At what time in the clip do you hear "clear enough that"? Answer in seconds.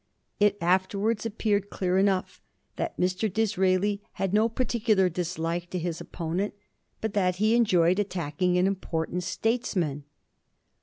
1.69-2.97